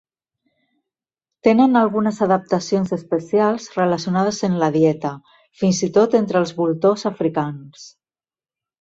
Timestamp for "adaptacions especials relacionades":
2.27-4.41